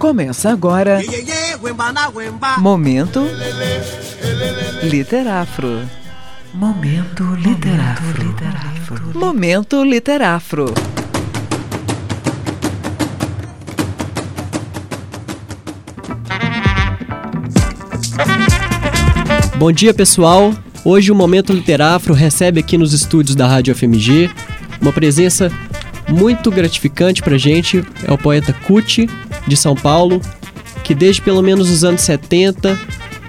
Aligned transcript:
Começa 0.00 0.50
agora. 0.50 0.98
Momento 2.58 3.20
Literafro. 4.82 5.82
Momento 6.54 7.34
Literafro. 7.34 9.12
Momento 9.14 9.84
Literafro. 9.84 10.74
Bom 19.56 19.70
dia, 19.70 19.92
pessoal. 19.92 20.54
Hoje 20.82 21.12
o 21.12 21.14
Momento 21.14 21.52
Literafro 21.52 22.14
recebe 22.14 22.60
aqui 22.60 22.78
nos 22.78 22.94
estúdios 22.94 23.36
da 23.36 23.46
Rádio 23.46 23.74
FMG 23.74 24.30
uma 24.80 24.94
presença 24.94 25.52
muito 26.08 26.50
gratificante 26.50 27.22
pra 27.22 27.36
gente. 27.36 27.84
É 28.02 28.10
o 28.10 28.16
poeta 28.16 28.54
Cuti, 28.66 29.06
de 29.46 29.56
São 29.56 29.74
Paulo, 29.74 30.20
que 30.84 30.94
desde 30.94 31.22
pelo 31.22 31.42
menos 31.42 31.70
os 31.70 31.84
anos 31.84 32.02
70 32.02 32.78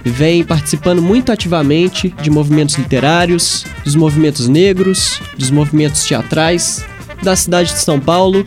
vem 0.04 0.42
participando 0.44 1.00
muito 1.00 1.30
ativamente 1.30 2.14
de 2.20 2.30
movimentos 2.30 2.74
literários, 2.76 3.64
dos 3.84 3.94
movimentos 3.94 4.48
negros, 4.48 5.20
dos 5.38 5.50
movimentos 5.50 6.04
teatrais 6.04 6.84
da 7.22 7.36
cidade 7.36 7.72
de 7.72 7.78
São 7.78 8.00
Paulo 8.00 8.44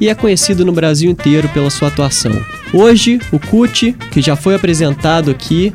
e 0.00 0.08
é 0.08 0.14
conhecido 0.14 0.64
no 0.64 0.72
Brasil 0.72 1.10
inteiro 1.10 1.48
pela 1.48 1.70
sua 1.70 1.88
atuação. 1.88 2.32
Hoje, 2.72 3.20
o 3.32 3.38
Cuti, 3.38 3.92
que 4.10 4.20
já 4.20 4.36
foi 4.36 4.54
apresentado 4.54 5.30
aqui 5.30 5.72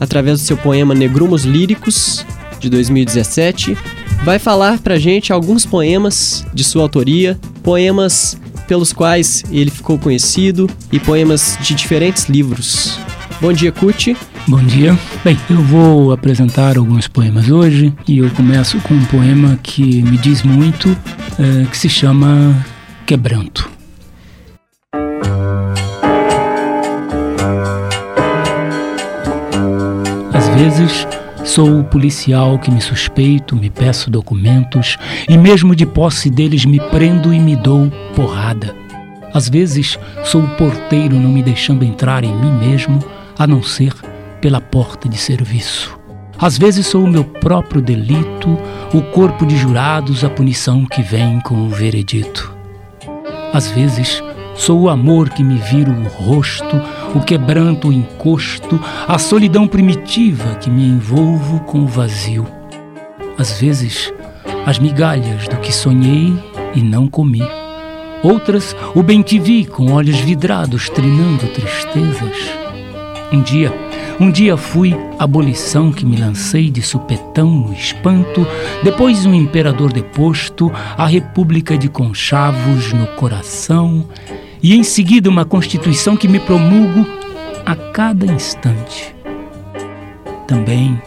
através 0.00 0.40
do 0.40 0.46
seu 0.46 0.56
poema 0.56 0.94
Negrumos 0.94 1.44
Líricos, 1.44 2.24
de 2.60 2.68
2017, 2.68 3.76
vai 4.24 4.38
falar 4.38 4.78
pra 4.78 4.98
gente 4.98 5.32
alguns 5.32 5.64
poemas 5.64 6.44
de 6.52 6.64
sua 6.64 6.82
autoria, 6.82 7.38
poemas 7.62 8.36
pelos 8.68 8.92
quais 8.92 9.42
ele 9.50 9.70
ficou 9.70 9.98
conhecido 9.98 10.70
e 10.92 11.00
poemas 11.00 11.58
de 11.60 11.74
diferentes 11.74 12.28
livros. 12.28 13.00
Bom 13.40 13.52
dia, 13.52 13.72
Cuti. 13.72 14.16
Bom 14.46 14.62
dia. 14.62 14.96
Bem, 15.24 15.38
eu 15.48 15.62
vou 15.62 16.12
apresentar 16.12 16.76
alguns 16.76 17.08
poemas 17.08 17.50
hoje 17.50 17.92
e 18.06 18.18
eu 18.18 18.30
começo 18.30 18.78
com 18.80 18.94
um 18.94 19.04
poema 19.06 19.58
que 19.62 20.02
me 20.02 20.18
diz 20.18 20.42
muito, 20.42 20.96
é, 21.38 21.64
que 21.66 21.76
se 21.76 21.88
chama 21.88 22.54
Quebranto. 23.06 23.70
Às 30.32 30.48
vezes 30.48 31.06
Sou 31.48 31.80
o 31.80 31.84
policial 31.84 32.58
que 32.58 32.70
me 32.70 32.78
suspeito, 32.78 33.56
me 33.56 33.70
peço 33.70 34.10
documentos 34.10 34.98
e, 35.26 35.38
mesmo 35.38 35.74
de 35.74 35.86
posse 35.86 36.28
deles, 36.28 36.66
me 36.66 36.78
prendo 36.78 37.32
e 37.32 37.40
me 37.40 37.56
dou 37.56 37.90
porrada. 38.14 38.76
Às 39.32 39.48
vezes, 39.48 39.98
sou 40.24 40.42
o 40.42 40.56
porteiro 40.56 41.16
não 41.16 41.30
me 41.30 41.42
deixando 41.42 41.86
entrar 41.86 42.22
em 42.22 42.34
mim 42.34 42.52
mesmo, 42.52 43.02
a 43.38 43.46
não 43.46 43.62
ser 43.62 43.94
pela 44.42 44.60
porta 44.60 45.08
de 45.08 45.16
serviço. 45.16 45.98
Às 46.38 46.58
vezes 46.58 46.86
sou 46.86 47.02
o 47.02 47.08
meu 47.08 47.24
próprio 47.24 47.80
delito, 47.80 48.58
o 48.92 49.00
corpo 49.00 49.46
de 49.46 49.56
jurados, 49.56 50.24
a 50.24 50.28
punição 50.28 50.84
que 50.84 51.00
vem 51.00 51.40
com 51.40 51.54
o 51.54 51.70
veredito. 51.70 52.54
Às 53.54 53.70
vezes 53.70 54.22
Sou 54.58 54.80
o 54.80 54.88
amor 54.88 55.30
que 55.30 55.44
me 55.44 55.54
vira 55.54 55.88
o 55.88 56.08
rosto, 56.08 56.82
o 57.14 57.20
quebranto, 57.20 57.88
o 57.88 57.92
encosto, 57.92 58.80
a 59.06 59.18
solidão 59.18 59.66
primitiva 59.66 60.56
que 60.56 60.70
me 60.70 60.84
envolvo 60.84 61.60
com 61.60 61.80
o 61.80 61.86
vazio. 61.86 62.46
Às 63.38 63.60
vezes, 63.60 64.12
as 64.66 64.78
migalhas 64.78 65.48
do 65.48 65.56
que 65.58 65.72
sonhei 65.72 66.36
e 66.74 66.82
não 66.82 67.06
comi. 67.08 67.42
Outras, 68.22 68.74
o 68.94 69.02
bem 69.02 69.22
te 69.22 69.38
vi 69.38 69.64
com 69.64 69.92
olhos 69.92 70.18
vidrados, 70.18 70.88
trinando 70.90 71.46
tristezas. 71.48 72.36
Um 73.32 73.42
dia, 73.42 73.72
um 74.18 74.30
dia 74.30 74.56
fui 74.56 74.96
abolição 75.18 75.92
que 75.92 76.04
me 76.04 76.16
lancei 76.16 76.70
de 76.70 76.82
supetão 76.82 77.48
no 77.48 77.72
espanto, 77.72 78.46
depois 78.82 79.24
um 79.24 79.34
imperador 79.34 79.92
deposto, 79.92 80.72
a 80.96 81.06
república 81.06 81.78
de 81.78 81.88
conchavos 81.88 82.92
no 82.92 83.06
coração, 83.08 84.04
e 84.62 84.74
em 84.74 84.82
seguida 84.82 85.28
uma 85.28 85.44
Constituição 85.44 86.16
que 86.16 86.28
me 86.28 86.40
promulgo 86.40 87.06
a 87.64 87.74
cada 87.74 88.26
instante. 88.26 89.14
Também 90.46 91.00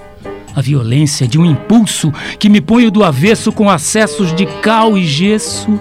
a 0.55 0.61
violência 0.61 1.27
de 1.27 1.39
um 1.39 1.45
impulso 1.45 2.11
que 2.37 2.49
me 2.49 2.61
ponho 2.61 2.91
do 2.91 3.03
avesso 3.03 3.51
com 3.51 3.69
acessos 3.69 4.33
de 4.35 4.45
cal 4.61 4.97
e 4.97 5.05
gesso. 5.05 5.79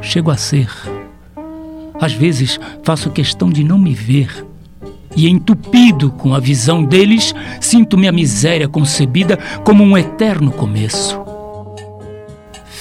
Chego 0.00 0.30
a 0.30 0.36
ser. 0.36 0.68
Às 2.00 2.12
vezes 2.12 2.58
faço 2.82 3.10
questão 3.10 3.50
de 3.50 3.62
não 3.62 3.78
me 3.78 3.94
ver. 3.94 4.46
E 5.14 5.28
entupido 5.28 6.10
com 6.10 6.34
a 6.34 6.40
visão 6.40 6.82
deles, 6.82 7.34
sinto-me 7.60 8.08
a 8.08 8.12
miséria 8.12 8.66
concebida 8.66 9.38
como 9.62 9.84
um 9.84 9.96
eterno 9.96 10.50
começo. 10.50 11.31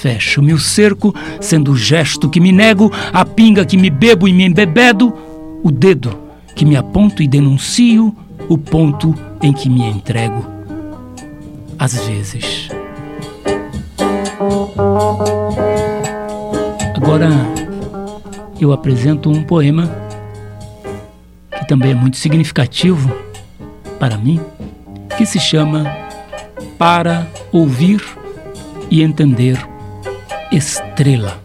Fecho-me 0.02 0.52
o 0.52 0.58
cerco, 0.58 1.14
sendo 1.40 1.74
o 1.74 1.78
gesto 1.78 2.28
que 2.28 2.40
me 2.40 2.52
nego, 2.52 2.92
a 3.14 3.24
pinga 3.24 3.64
que 3.64 3.78
me 3.78 3.92
bebo 3.92 4.28
e 4.28 4.34
me 4.34 4.44
embebedo, 4.44 5.14
o 5.62 5.70
dedo 5.70 6.18
que 6.56 6.66
me 6.66 6.76
aponto 6.76 7.22
e 7.22 7.28
denuncio, 7.28 8.12
o 8.50 8.58
ponto 8.58 9.14
em 9.44 9.54
que 9.54 9.70
me 9.70 9.84
entrego. 9.84 10.44
Às 11.78 12.04
vezes. 12.08 12.70
Agora 16.96 17.30
eu 18.60 18.74
apresento 18.74 19.30
um 19.30 19.44
poema 19.44 19.88
que 21.60 21.68
também 21.68 21.92
é 21.92 21.96
muito 21.96 22.18
significativo 22.18 23.16
para 24.00 24.18
mim, 24.18 24.42
que 25.16 25.28
se 25.28 25.40
chama 25.40 25.86
Para 26.80 27.28
Ouvir 27.52 28.02
e 28.90 29.04
Entender 29.04 29.70
estrela. 30.52 31.42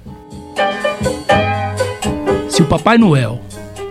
Se 2.48 2.62
o 2.62 2.66
Papai 2.66 2.98
Noel 2.98 3.40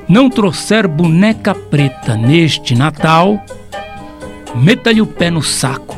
não 0.07 0.29
trouxer 0.29 0.87
boneca 0.87 1.55
preta 1.55 2.15
neste 2.15 2.75
Natal, 2.75 3.39
meta-lhe 4.55 5.01
o 5.01 5.07
pé 5.07 5.29
no 5.29 5.41
saco. 5.41 5.95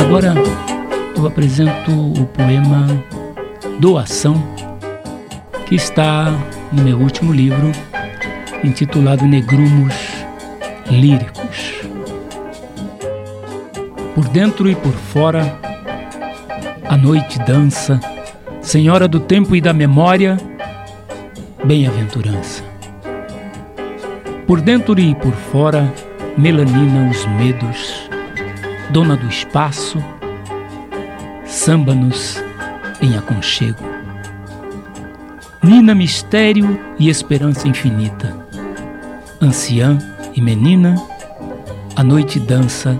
Agora 0.00 0.34
eu 1.16 1.26
apresento 1.26 1.90
o 1.90 2.26
poema 2.26 2.86
Doação, 3.80 4.34
que 5.66 5.74
está 5.74 6.30
no 6.70 6.82
meu 6.82 6.98
último 6.98 7.32
livro, 7.32 7.72
intitulado 8.62 9.26
Negrumos 9.26 9.94
Líricos 10.90 11.43
por 14.14 14.28
dentro 14.28 14.70
e 14.70 14.76
por 14.76 14.92
fora, 14.92 15.58
a 16.88 16.96
noite 16.96 17.38
dança, 17.40 18.00
Senhora 18.62 19.08
do 19.08 19.18
tempo 19.18 19.56
e 19.56 19.60
da 19.60 19.72
memória, 19.72 20.38
bem-aventurança. 21.64 22.62
Por 24.46 24.60
dentro 24.60 24.98
e 25.00 25.14
por 25.16 25.32
fora, 25.32 25.92
melanina 26.38 27.10
os 27.10 27.26
medos, 27.38 28.08
dona 28.90 29.16
do 29.16 29.26
espaço, 29.26 30.02
samba-nos 31.44 32.42
em 33.02 33.16
aconchego. 33.18 33.82
Nina, 35.60 35.94
mistério 35.94 36.78
e 36.98 37.08
esperança 37.08 37.66
infinita. 37.66 38.34
Anciã 39.40 39.98
e 40.34 40.40
menina, 40.40 40.94
a 41.96 42.04
noite 42.04 42.38
dança 42.38 42.98